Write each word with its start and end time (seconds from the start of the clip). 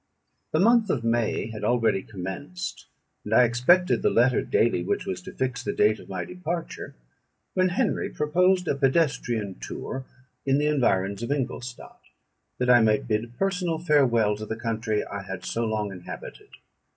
The 0.51 0.59
month 0.59 0.89
of 0.89 1.03
May 1.03 1.51
had 1.51 1.63
already 1.63 2.01
commenced, 2.01 2.87
and 3.23 3.35
I 3.35 3.43
expected 3.43 4.01
the 4.01 4.09
letter 4.09 4.41
daily 4.41 4.81
which 4.81 5.05
was 5.05 5.21
to 5.21 5.31
fix 5.31 5.61
the 5.63 5.73
date 5.75 5.99
of 5.99 6.09
my 6.09 6.25
departure, 6.25 6.95
when 7.53 7.69
Henry 7.69 8.09
proposed 8.09 8.67
a 8.67 8.73
pedestrian 8.73 9.59
tour 9.59 10.03
in 10.43 10.57
the 10.57 10.65
environs 10.65 11.21
of 11.21 11.29
Ingolstadt, 11.31 11.99
that 12.57 12.67
I 12.67 12.81
might 12.81 13.07
bid 13.07 13.25
a 13.25 13.27
personal 13.27 13.77
farewell 13.77 14.35
to 14.37 14.47
the 14.47 14.55
country 14.55 15.05
I 15.05 15.21
had 15.21 15.45
so 15.45 15.65
long 15.65 15.91
inhabited. 15.91 16.49